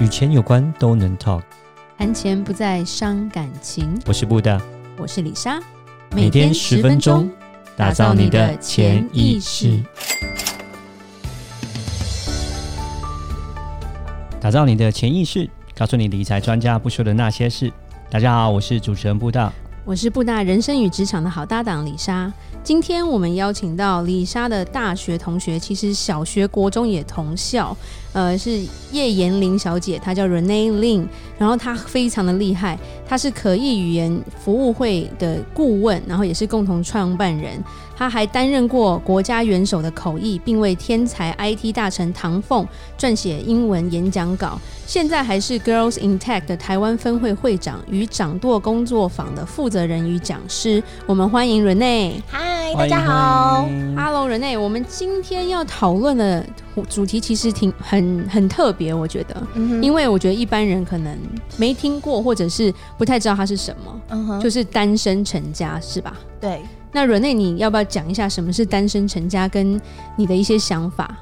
[0.00, 1.42] 与钱有关都能 talk，
[1.96, 3.96] 谈钱不再伤感情。
[4.06, 4.60] 我是布大，
[4.98, 5.60] 我是李莎，
[6.10, 7.30] 每天十分钟，
[7.76, 9.80] 打造你的潜意识，
[14.40, 17.72] 打造你的潜意识，告诉你理财专家不说的那些事。
[18.10, 19.52] 大家好，我是主持人布大，
[19.84, 22.32] 我是布大人生与职场的好搭档李莎。
[22.64, 27.76] 今天我们邀请到李莎的大学同学，其实小学、国中也同校。
[28.14, 37.62] 呃，是叶延玲小姐，她叫 Renee Lin，然后她非常的厉害，她是可译语言服务会的顾问，然后也是共同创办人。
[37.96, 44.60] 她还担任过国家元首的口译，并为天才 IT 大臣唐凤撰写英文演讲稿。
[44.86, 50.80] 现在还是 Girls in Tech 的台湾分会会长与掌舵工作坊的负责人与讲师。
[51.06, 52.14] 我们欢迎 Renee。
[52.28, 53.68] 嗨，大家好。
[53.96, 56.44] Hello Renee，我们今天要讨论的
[56.82, 57.94] 主题其实挺很。
[58.04, 61.16] 很很特别，我觉得，嗯、因为我觉得一般人可能
[61.56, 66.16] 没听过，或者是不太知道它是什么，嗯、哼就是单身成家，是吧？
[66.40, 66.60] 对。
[66.92, 69.80] 那 Renee，你要不要讲一下什么是单身成家，跟
[70.16, 71.16] 你的一些想法？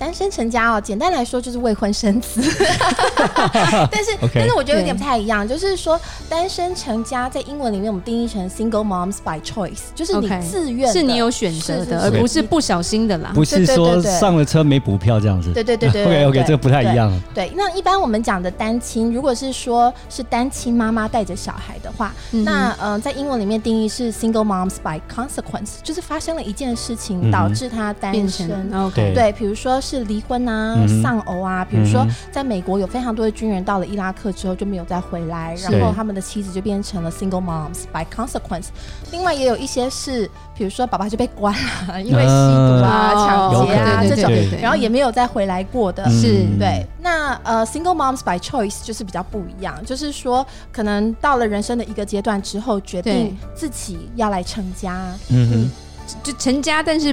[0.00, 2.40] 单身成家哦，简单来说就是未婚生子，
[3.92, 4.30] 但是 Okay.
[4.36, 17.12] 但是我觉得有点不太一样，就是说单身成家在英文里面我们定义成 single moms by choice，就是你自愿，是你有选择的，而不是不小心的啦，不是说上了车没补票这样子，对对对对，对，对，OK OK，这个不太一样。
[17.34, 28.70] 对，对，那一般我们讲的单亲，如果是说是单亲妈妈带着小孩的话，嗯、那嗯、呃，在英文里面定义是 single moms by consequence，就是发生了一件事情导致他单身。
[28.74, 29.78] OK，对，比如说。
[29.90, 38.66] 是离婚啊、丧偶啊，比如说在美国有非常多的军人到了伊拉克之后就没有再回来，然后他们的妻子就变成了 single moms by consequence。
[39.10, 41.52] 另外也有一些是，比如说爸爸就被关
[41.88, 44.30] 了，因为吸毒啊、抢劫啊这种，
[44.62, 46.08] 然后也没有再回来过的。
[46.08, 46.86] 是对。
[47.02, 55.12] 那呃，single moms by choice 就是比较不一样，就是说可能到了人生的一个阶段之后，决定自己要来成家。
[55.30, 57.12] 嗯哼，就成家，但是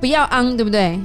[0.00, 1.00] 不要 on，对不对？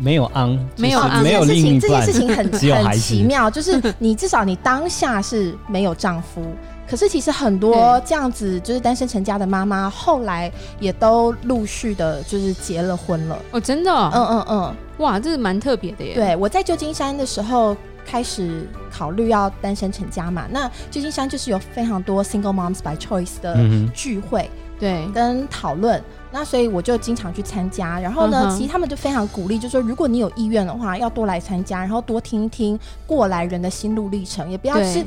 [0.00, 2.36] 没有昂，没有昂，这件事情，这件事情很
[2.84, 6.42] 很奇妙，就是你至少你当下是没有丈夫，
[6.88, 13.38] 可是其实很多这样子就是单身成家的妈妈，后来也都陆续的就是结了婚了。
[13.52, 13.92] 哦，真的？
[13.92, 16.14] 嗯嗯嗯，哇，这是蛮特别的耶。
[16.14, 23.56] 对，我在旧金山的时候开始考虑要单身成家嘛，那旧金山就是有非常多 single moms by choice 的
[23.94, 24.42] 聚会。
[24.42, 27.98] 嗯对，跟讨论，那所以我就经常去参加。
[28.00, 35.04] 然后呢，嗯、其实他们就非常鼓励，就说如果你有意愿的话，要多来参加，然后多听一听过来人的心路历程，也不要是，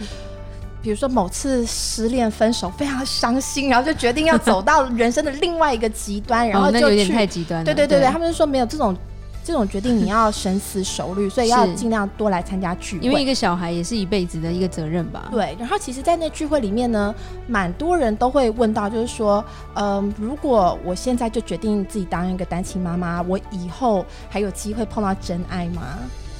[0.81, 7.65] 比如说某次失恋分手非常伤心，然后就决定要走到人生的另外一个极端，然后就去、太极端了。
[7.65, 8.95] 对对对对，对他们就说没有这种。
[9.43, 13.05] 这种决定你要深思熟虑， 所以要尽量多来参加聚会。
[13.05, 15.27] 因为一个小孩也是一辈子的一个责任吧。
[15.31, 17.13] 对，然后其实，在那聚会里面呢，
[17.47, 19.43] 蛮多人都会问到，就是说，
[19.73, 25.81] 嗯、呃，如果我现在就决定自己当一个单亲妈妈，我以后还有机会碰到真爱吗？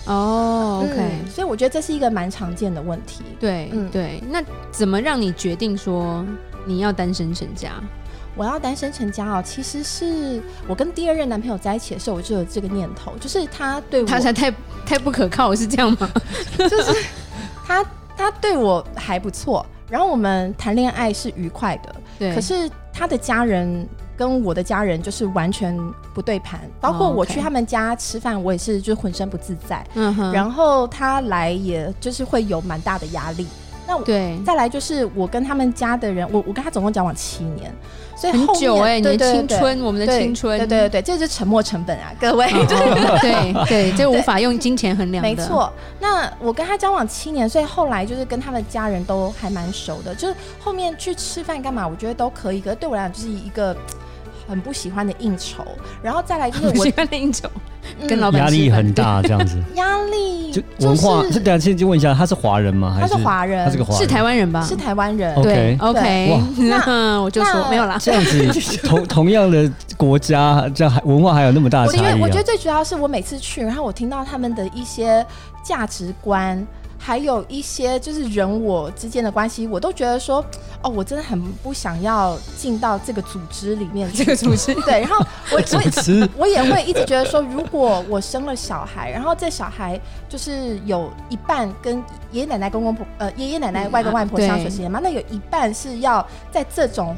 [0.05, 3.23] 哦、oh，OK，嗯，所以我觉得这是一个蛮常见的问题。
[3.39, 6.25] 对，嗯，对，那怎么让你决定说
[6.65, 7.71] 你要单身成家？
[8.35, 14.51] 我要单身成家哦，其实是我跟第二任男朋友在一起的时候，我就有这个念头，就是他对我，他才太
[14.85, 16.09] 太不可靠，是这样吗？
[16.57, 16.95] 就是
[17.65, 17.85] 他
[18.17, 22.33] 他对我还不错，然后我们谈恋爱是愉快的，对。
[22.33, 25.77] 可是他的家人跟我的家人就是完全
[26.13, 29.85] 不对盘，包括我去他们家吃饭，我也是就浑身不自在。
[29.95, 30.31] 嗯哼。
[30.31, 33.47] 然后他来，也就是会有蛮大的压力。
[33.87, 37.73] 那对，再来就是我跟他们家的人，我我跟他总共交往七年。
[38.15, 45.29] 所以很久哎，你的青春，我们的青春，对对对，这是沉没成本啊，各位，对 对，这无法用金钱衡量的。
[45.29, 52.61] 没错，那我跟他交往七年，所以后来就是跟他们家人都还蛮熟的，就是后面去吃饭干嘛，我觉得都可以。
[52.61, 53.75] 可是对我来讲，就是一个。
[54.47, 55.63] 很不喜欢的应酬，
[56.01, 57.49] 然后再来就是我喜欢的应酬，
[58.07, 59.57] 跟老板压力很大这样子。
[59.75, 62.97] 压力就文化，这等下先就问一下，他是华人吗？
[62.99, 64.61] 他是华人，他是个华人，是台湾人吧？
[64.61, 65.41] 是台湾人。
[65.41, 66.39] 对，OK。
[66.57, 67.97] 那我就说没有啦。
[67.99, 71.99] 这样子， 同同样的国家，这样文化还有那么大的差异。
[71.99, 75.25] 因为我觉得最主要是我每次去，然后我听到他们的一些
[75.63, 76.65] 价值观。
[77.05, 80.43] 还有一些就是人我之间的关系，我都觉得说，
[80.81, 84.09] 哦，我真的很不想要进到这个组织里面。
[84.13, 85.17] 这个组织对，然后
[85.51, 91.97] 我我我也会一直觉得说，如果我生了小孩，然后这小孩就是有一半跟
[92.31, 97.13] 爷爷奶奶、公公婆呃爷爷奶奶、外公外婆相处时间嘛，那有一半是要在这种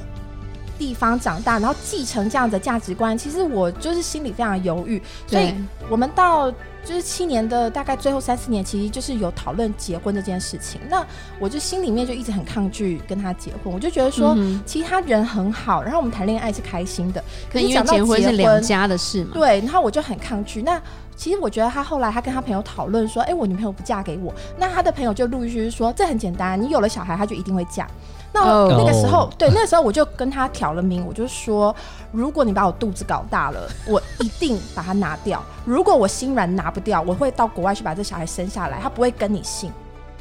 [0.79, 3.15] 地方长大，然后继承这样的价值观。
[3.15, 5.53] 其实我就是心里非常犹豫，所以
[5.91, 6.51] 我们到。
[6.85, 10.79] 就是七年的大概最后三四年，其实就是有讨论结婚这件事情。
[10.87, 11.05] 那
[11.39, 17.21] 我就心里面就一直很抗拒跟他结婚，我就觉得说，嗯、其实他人很好，然后我们谈恋爱是开心的。
[17.51, 19.31] 可是讲到结婚是两家的事嘛？
[19.33, 20.61] 对，然后我就很抗拒。
[20.61, 20.79] 那
[21.15, 27.87] 其实我觉得他后来他跟他朋友讨论说，哎，我女朋友不嫁给我，那他的朋友就陆陆续续说，这很简单，你有了小孩，他就一定会嫁。
[28.33, 29.33] 那那个时候，oh.
[29.37, 31.73] 对，那个时候我就跟他挑了明，我就说，
[32.11, 35.41] 如果你把我肚子搞大了，我一定把它拿掉。
[35.63, 39.71] 如果我心软拿不掉，我会到国外去把这小孩生下来，他不会跟你姓。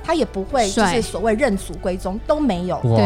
[0.05, 3.05] 他也不会就是所谓认祖归宗都没有，对，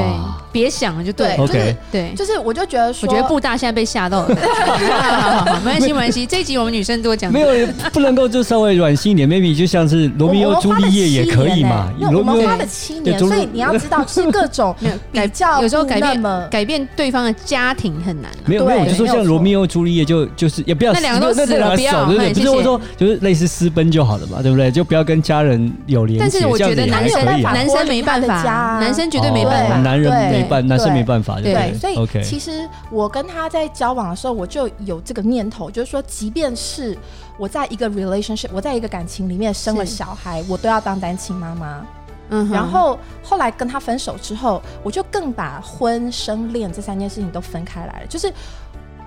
[0.50, 4.34] 别想了就对，就是对，就是我就觉得说，我觉得布大现在被吓到了，
[4.66, 14.74] 好好好，没关系没关系，这一集我们女生多讲，没有不能够就稍微软心一点，maybe 就像是罗密欧朱丽叶也可以嘛， 我们花了七年，所以你要 知道是各种
[15.12, 24.68] 比较，有时候改变改变对方的家庭很难，没有没有，就说像罗密欧朱丽叶就就是也不要那两个都死了，不要，不是我说就是类似私奔就好了嘛，对不对？
[24.72, 26.87] 就不要跟家人有联系，但是我觉得。
[26.90, 28.42] 男生男生没办法，
[28.80, 31.40] 男生绝对没办法，男人没办，男生没办法。
[31.40, 36.96] 对，所以其实我跟他在交往的时候，我就有这个念头，就是说，即便是
[37.36, 41.86] 我在一个 relationship，我在一个感情里面生了小孩，我都要当单亲妈妈。
[42.30, 48.06] 嗯，然后后来跟他分手之后，我就更把婚生恋这三件事情都分开来了。
[48.06, 48.30] 就是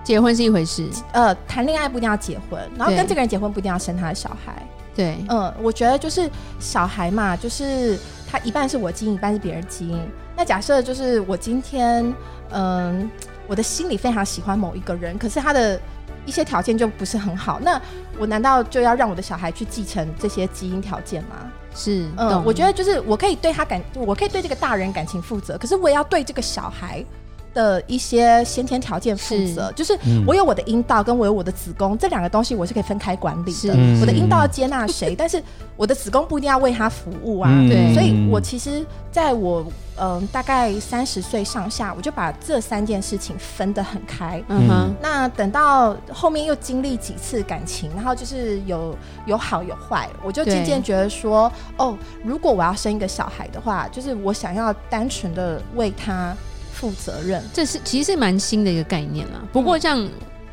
[0.04, 4.56] 结婚是一回事，呃，谈恋爱不一定要结婚，然后跟这个人结婚不一定要生他的小孩。
[4.96, 6.30] 对，嗯，我觉得就是
[6.60, 7.98] 小孩嘛，就是
[8.30, 10.00] 他一半是我基因，一半是别人基因。
[10.36, 12.14] 那假设就是我今天，
[12.52, 13.10] 嗯，
[13.48, 15.80] 我的心里非常喜欢某一个人，可是他的
[16.26, 17.82] 一些条件就不是很好，那
[18.18, 21.52] 我难道就要让我的小孩去继承这些基因条件吗？
[21.74, 27.04] 是，嗯，我觉得就是我可以对他感，我可以对这个大人感情负责，可是我也要对这个小孩。
[27.54, 33.74] 的一些先天条件负责，是就是我有我的阴道，跟我有我的子宫，嗯、这两个东西我是可以分开管理的。
[34.00, 35.42] 我的阴道要接纳谁， 但是
[35.76, 37.50] 我的子宫不一定要为他服务啊。
[37.68, 39.62] 对、嗯，所以我其实在我
[39.98, 44.42] 嗯、呃、大概三十岁上下，我就把这三件事情分得很开。
[44.48, 48.96] 嗯哼，那等到后面又经历几次感情，然后就是有
[49.26, 56.34] 有好有坏，我就渐渐觉得说，哦，如果我要生一个小孩的话，就是我想要单纯的为他。
[56.72, 59.42] 负责任，这是其实是蛮新的一个概念啦。
[59.52, 60.08] 不过像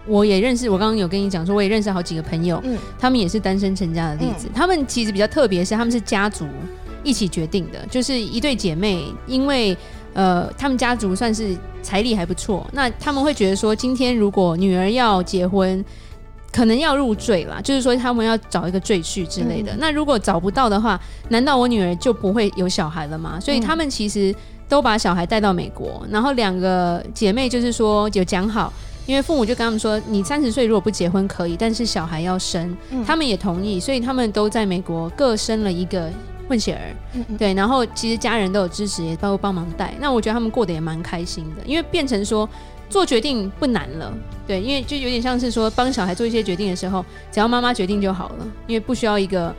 [0.06, 4.47] 我也认识，我刚刚有跟你讲说，我也认识好几个朋友，嗯，他们也是单身成家的例子。
[4.49, 6.47] 嗯、他们其实比较特别，是他们是家族
[7.03, 9.76] 一起决定的，就是一对姐妹，因为
[10.15, 15.85] 呃，他们家族算是财力还不错，那他们会觉得说，今天如果女儿要结婚，
[16.52, 19.72] 可能要入赘啦，就是说他们要找一个赘婿之类的。
[19.72, 23.38] 嗯、那如果找不到的话，难道我女儿就不会有小孩了吗？
[23.40, 24.34] 所以他们其实。
[24.70, 28.70] 都把小孩带到美国，然后两个姐妹就是说有讲好，
[29.06, 36.10] 因为父母就跟他们说，你三十岁如果不结婚可以，但是小孩要生，嗯、他们也同意，所以他们都在美国各生了一个
[36.46, 36.84] 混血儿，
[37.14, 42.46] 嗯嗯对，然后其实家人都有支持，也包括帮忙带，那我觉得他们过得也蛮开心的，因为变成说
[42.88, 44.12] 做决定不难了，
[44.46, 49.55] 对，因为就有点像是说帮小孩做一些决定的时候，只要妈妈决定就好了，因为不需要一个。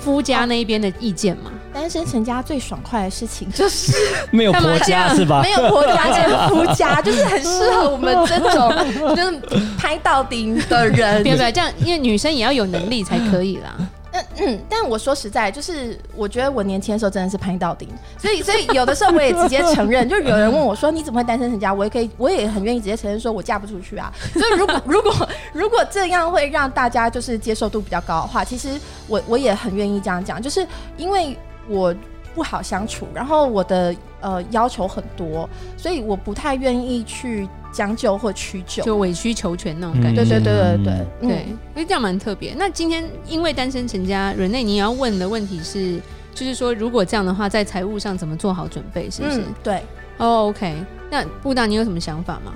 [0.00, 3.92] 夫家那一边的意见嘛，单身成家最爽快的事情就是
[4.32, 5.40] 没有婆家是吧？
[5.40, 8.68] 没有婆家，只有夫家， 就是很适合我们这种
[9.14, 9.40] 就是
[9.78, 11.52] 拍到顶的人，对不对？
[11.52, 13.72] 这样，因为女生也要有能力才可以啦。
[14.14, 24.12] 嗯嗯，但我说实在，就是我觉得我年轻的时候真的是拍到顶，所以所以有的时候我也直接承认， 就有人问我说你怎么会单身成家，我也可以，我也很愿意直接承认说我嫁不出去啊。
[24.32, 30.66] 所以如果 如果如果这样会让大家就是接受度比较高的话，其实我我也很愿意这样讲，就是
[30.96, 31.36] 因为
[31.68, 31.94] 我。
[32.34, 40.24] 不好相处，然后我的呃要求很多，所以我不太愿意去将就或屈就，就委曲求全那种感觉。
[40.24, 42.54] 对对对对对对，因为这样蛮特别。
[42.56, 46.00] 那今天因为单身成家，Renee 你要问的问题是，
[46.34, 49.10] 就是说如果这样的话，在财务上怎么做好准备？
[49.10, 49.40] 是不是？
[49.40, 49.82] 嗯、对。
[50.18, 50.74] 哦、oh，OK。
[51.10, 52.52] 那布大，你有什么想法吗？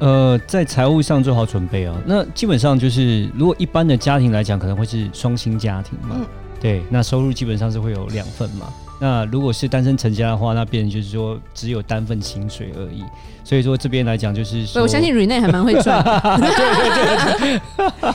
[0.00, 1.94] 呃，在财务上做好准备啊。
[2.04, 6.16] 那基本上就是，如果一般的家庭来讲，可能会是双薪家庭嘛。
[6.18, 6.26] 嗯、
[6.60, 8.72] 对，那收入基本上是会有两份嘛。
[9.00, 13.04] 那如果是单身成家的话，那变成就是说只有单份薪水而已。
[13.46, 16.02] 所以说这边来讲，就是说，我相信 Renee 还蛮会赚。
[16.02, 16.50] 对
[16.96, 17.60] 对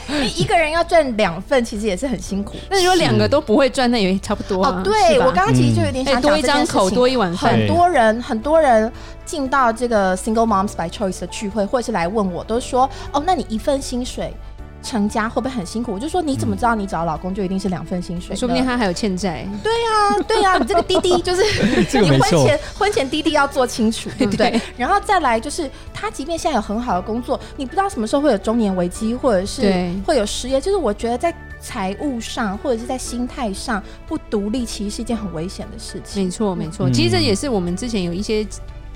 [0.08, 2.56] 对，一个人要赚两份，其实也是很辛苦。
[2.68, 4.80] 那如果两个都不会赚，那也差不多啊。
[4.80, 7.52] 哦，对，吧我刚刚其实就有点想讲、嗯、多一张口多一碗饭。
[7.52, 8.92] 很多人很多人
[9.24, 14.34] 进到这个 Single Moms by Choice 的聚会，或者是来问我，都说哦，那你一份薪水。
[14.82, 15.92] 成家会不会很辛苦？
[15.92, 18.34] 我就说，你怎么知道你找老公就一定是两份薪水？
[18.34, 19.46] 说不定他还有欠债。
[19.62, 21.42] 对呀，对呀，你这个滴滴 就是
[22.00, 24.60] 你婚前婚前滴滴要做清楚，对不对？
[24.76, 30.60] 然后再来就是，他即便现在有很好的工作，你不知道什么时候会有中年危机，或者是会有失业。
[30.60, 36.24] 就是我觉得在财务上或者是在心态上不独立，其实是一件很危险的事情。
[36.24, 38.46] 没错，没错，其实这也是我们之前有一些。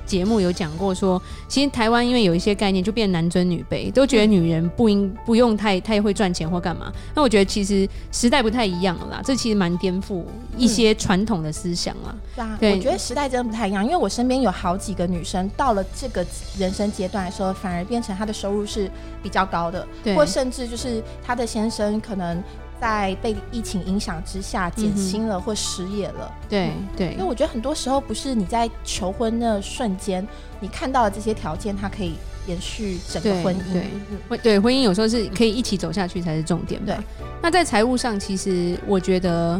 [0.06, 6.92] 节目有讲过说，其实台湾因为有一些概念就变男尊女卑，都觉得女人不应不用太太会赚钱或干嘛。
[7.14, 10.22] 那我觉得其实时代不太一样了啦，这其实蛮颠覆
[10.56, 12.14] 一些传统的思想啦。
[12.36, 16.24] 嗯、对，我觉得时代真的不太一样，因为我身边有好几个女生到了这个
[16.58, 18.90] 人生阶段的时候，反而变成她的收入是
[19.22, 22.42] 比较高的，对或甚至就是她的先生可能。
[22.84, 30.26] 在被疫情影响之下减薪了或失业了，对对，因为我觉得很多时候不是你在求婚那瞬间
[30.60, 32.12] 你看到了这些条件，它可以
[32.46, 33.72] 延续整个婚姻。
[33.72, 33.86] 对，
[34.28, 36.78] 婚对婚姻有时候是可以一起走下去才是重点。
[36.84, 36.94] 对，
[37.40, 39.58] 那在财务上，其实我觉得，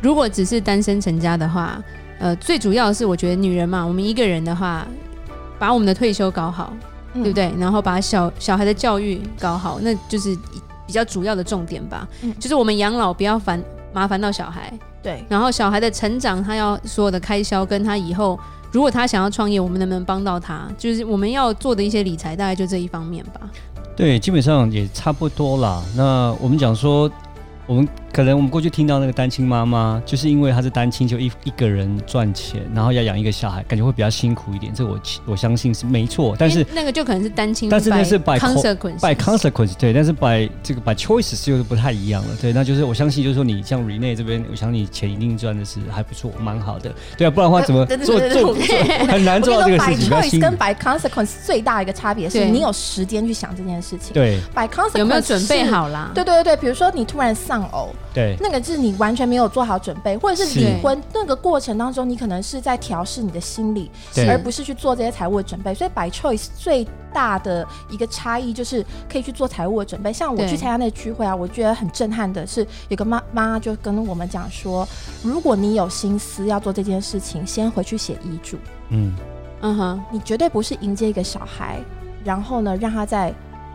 [0.00, 1.78] 如果只是单身成家的话，
[2.20, 4.88] 呃，最主要的是我觉得女人嘛，我们一个人的话，
[5.58, 6.72] 把我们的退休搞好，
[7.12, 7.52] 对不对？
[7.58, 10.34] 然后把小小孩的教育搞好，那就是。
[10.86, 13.62] 比较主要的重点吧，嗯，就是我们养老不要烦
[13.92, 14.72] 麻烦到小孩，
[15.02, 18.38] 对，然后小孩的成长，他要所有的开销跟他以后，
[18.70, 20.66] 如果他想要创业，我们能不能帮到他？
[20.76, 23.40] 就是我们要做的一些理财，大概就这一方面吧。
[23.94, 25.82] 对，基本上也差不多啦。
[25.94, 27.10] 那我们讲说，
[27.66, 27.88] 我们。
[28.12, 34.72] 可能我们过去听到那个单亲妈妈，就是因为她是单亲，就一一个人赚钱，然后要养一个小孩，感觉会比较辛苦一点。
[34.74, 42.36] 这我我相信是没错，但是那个就可能是单亲，但是那是 by consequence by consequence 对，但是 by 这个 by choice 是又不太一样了。
[42.40, 46.94] 对，那就是我相信，就是说你像 Renee 这边，我相信你钱一定赚的是还不错，蛮好的。
[47.16, 48.54] 对啊，不然的话怎么做做
[49.08, 50.10] 很难做到这个事情。
[50.10, 54.12] by choice 跟 by consequence 最大一个差别是你有时间去想这件事情。
[54.12, 56.10] 对，by consequence 有没有准备好啦？
[56.14, 58.82] 对对对对，比如说你突然丧偶，对，那个是。
[58.82, 63.88] 你完全没有做好准备，或者是离婚那个过程当中，你可能是在调试你的心理，
[64.28, 65.72] 而不是去做这些财务的准备。
[65.72, 70.12] 所以，by choice 最大的一个差异就是可以去做财务的准备。
[70.12, 74.88] 像我去参加那个聚会啊，我觉得很震撼的是，有个妈妈就跟我们讲说，
[75.22, 78.56] 如果你有心思要做这件事情，先回去写遗嘱。
[78.88, 79.14] 嗯
[79.60, 81.78] 嗯哼，你绝对不是迎接一个小孩，
[82.24, 83.32] 然后呢，让他在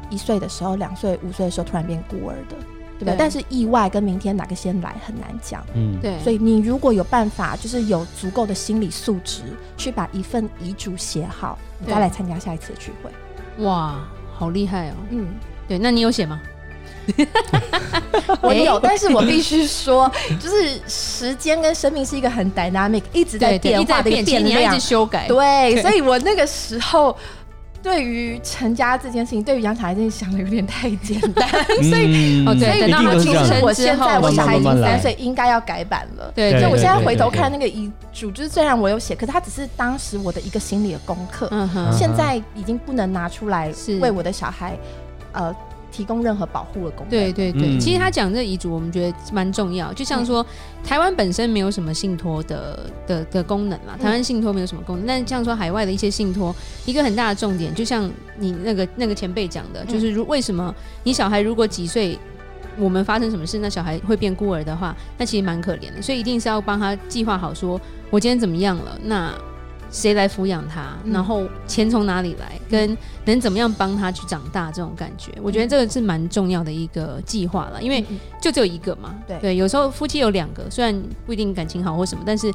[0.09, 2.57] 一岁的时候、两岁、五岁的时候突然变孤儿的。
[2.99, 3.15] 对吧？
[3.17, 5.63] 但是意外跟明天哪个先来很难讲。
[5.75, 6.19] 嗯，对。
[6.23, 9.41] 所以你如果有办法，就是有足够的心理素质，
[9.77, 13.63] 去把一份遗嘱写好，你再来参加下一次的聚会。
[13.63, 13.99] 哇，
[14.33, 14.93] 好厉害哦！
[15.11, 15.27] 嗯，
[15.67, 15.77] 对。
[15.77, 16.41] 那你有写吗？
[18.41, 25.27] 我有，但是我必须说，就是时间跟生命是一个很 dynamic，一直在变化的一个变量，一直修改。
[25.27, 27.15] 对，所以我那个时候。
[27.81, 31.47] 对于成家这件事情，对于养小孩这件事情想的有点太简单，
[31.83, 36.31] 所以哦，对，等到他出生，我现在我小孩已经三岁，应该要改版了。
[36.35, 41.49] 对，所以我现在回头看那个遗嘱，就是虽然我有写，可是他只是当时我的一个心理的功课。
[41.91, 44.77] 现在已经不能拿出来为我的小孩，
[45.31, 45.55] 呃。
[45.97, 47.09] 提供任何保护的功能。
[47.09, 49.91] 对对对，嗯、其实他讲这个遗嘱，我们觉得蛮重要。
[49.93, 55.05] 就像说，嗯、台湾本身没有什么信托的的的功能啦，台湾信托没有什么功能。
[55.05, 60.71] 嗯、但像说海外的一些信托，一个很大的重点，就像你那个那个前辈讲的，就是如为什么
[61.03, 62.19] 你小孩如果几岁，
[62.77, 65.99] 我们发生什么事，那小孩会变孤儿的话，那其实蛮可怜的。
[65.99, 69.33] 所以一定是要帮他计划好，说我今天怎么样了，那。
[69.89, 70.95] 谁来抚养他？
[71.05, 72.59] 然后钱从哪里来？
[72.69, 74.71] 跟能怎么样帮他去长大？
[74.71, 77.81] 这种感觉，我觉得这个是蛮重要的一个计划了。
[77.81, 78.03] 因为
[78.41, 82.53] 就只有一个嘛，对对，有时候夫妻有两个，虽然不一定感情好或什么，但是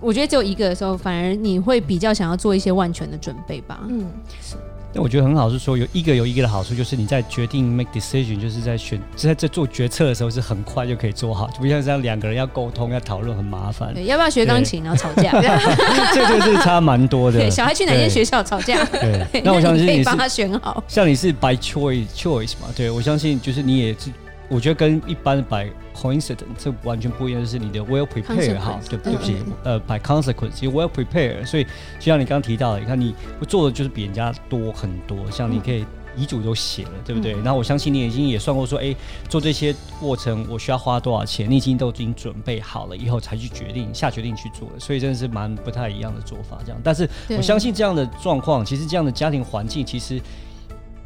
[0.00, 3.80] 我觉得只有一个的时候，反而你会比较想要做一些万全的准备吧。
[3.88, 4.06] 嗯，
[4.40, 4.56] 是。
[4.92, 13.94] 那我觉得很好，是说有一个有一个的好处，就是你在决定 make decision，就是在选在在做决策的时候是很快就可以做好，就不像这样两个人要沟通要讨论很麻烦。
[13.94, 15.30] 对，要不要学钢琴然后吵架？
[16.12, 17.38] 这就是差蛮多的。
[17.38, 18.84] 对，小孩去哪间学校吵架？
[18.86, 20.82] 对， 那我相信你是帮他选好。
[20.88, 22.68] 像你是 by choice choice 嘛？
[22.74, 24.10] 对，我相信就是你也是。
[24.50, 33.14] 我觉得跟一般的 by coincidence 这完全不一样，就是你的 well prepared 哈，对不起，呃，by consequence you well prepared，所以就像你刚刚提到的，你看你
[33.46, 37.34] 做的就是比人家多很多，像你可以遗嘱都写了，对不对？
[37.34, 38.92] 嗯、然后我相信你已经也算过说，哎，
[39.28, 46.80] 做这些过程我需要花多少钱，你已经都已经准备好了以后才去决定下决定去做的，所以真的是蛮不太一样的做法这样。
[46.82, 50.20] 但是我相信这样的状况，其实这样的家庭环境其实。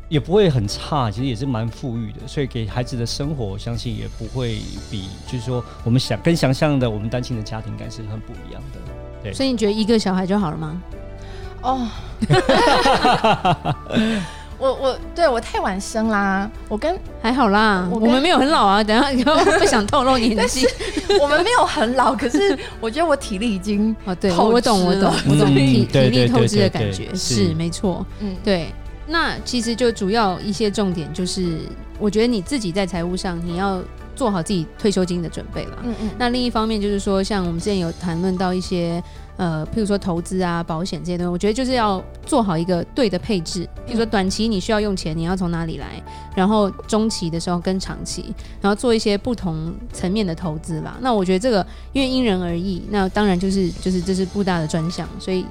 [0.09, 4.59] 也不会很差，其实也是蛮富裕的，所以给孩子的生活，我相信也不会
[4.91, 8.79] 比，就是说我们想跟想象的我们单亲的家庭感是很不一样的。
[9.23, 10.83] 对，所以你觉得一个小孩就好了吗？
[11.63, 11.89] 哦，
[14.59, 20.67] 我我对我太晚生啦，我跟还好啦，我，们没有很老啊，等下 以后不想透露年纪，
[21.19, 28.67] 我们没有很老，可是我觉得我体力已经哦，对，我懂我懂我懂体体力透支的感觉是没错，嗯，对。
[29.07, 31.59] 那其实就主要一些重点就是，
[31.99, 33.83] 我觉得你自己在财务上你要
[34.17, 35.79] 做好自己退休金的准备了。
[35.83, 36.11] 嗯嗯。
[36.19, 39.03] 那另一方面就是说，像我们之前有谈论到一些。
[39.37, 43.65] 呃，譬如说投资啊、保险这些东西，我觉得就是要做好一个对的配置。
[43.85, 46.01] 譬如说短期你需要用钱，你要从哪里来？
[46.37, 50.97] 然后中期的时候跟长期，然后做一些不同层面的投资啦。
[51.01, 55.45] 那我觉得这个因为因人而异，那当然就是就是这是布大的专项，所以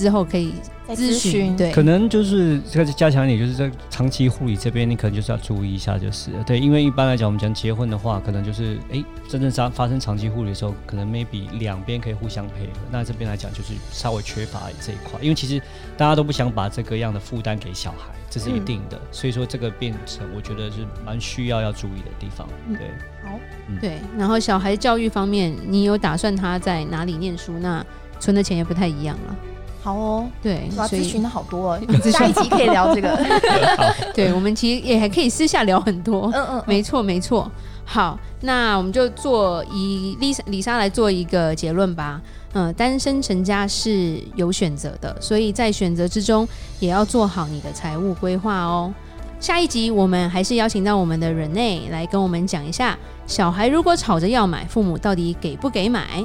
[0.00, 0.54] 之后可以。
[0.90, 12.72] 咨询对，可能就是这个加强一点，就是在长期护理这边，你可能就是要注意一下，就是对，因为一般来讲，我们讲结婚的话，可能就是哎、欸，真正发发生长期护理的时候，可能 maybe 两边可以互相配合。
[12.90, 15.62] 那这边来讲，就是稍微缺乏这一块，因为其实
[15.96, 18.96] 大家都不想把这个样的负担给小孩，这是一定的。
[18.96, 22.48] 嗯、所以说，这个变成我觉得是蛮需要要注意的地方。
[22.68, 22.88] 对，
[23.22, 23.38] 好，
[23.68, 23.98] 嗯、对。
[24.18, 27.60] 然后小孩教育方面，你有打算他在哪里念书？
[27.60, 27.86] 那
[28.18, 29.36] 存的钱也不太一样了。
[29.82, 31.78] 好哦，对，哇，咨询的好多，
[32.12, 33.18] 下一集可以聊这个。
[34.14, 36.30] 对，我们其实也还可以私下聊很多。
[36.34, 37.50] 嗯嗯，没错没错。
[37.84, 42.20] 好，那我们就做以丽莎丽莎来做一个结论吧。
[42.52, 46.46] 嗯，单身成家是有选择的，所以在选择之中
[46.78, 48.92] 也要做好你的财务规划哦。
[49.40, 56.24] 下一集我们还是邀请到我们的 Renee 来跟我们讲一下，小孩如果吵着要买，父母到底给不给买？